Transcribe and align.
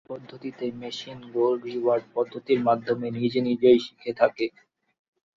এই 0.03 0.11
পদ্ধতিতে 0.11 0.65
machine 0.81 1.19
goal reward 1.33 2.05
পদ্ধতির 2.15 2.59
মাধ্যমে 2.67 3.07
নিজে 3.19 3.39
নিজেই 3.47 3.79
শিখে 3.85 4.11
থাকে। 4.21 4.45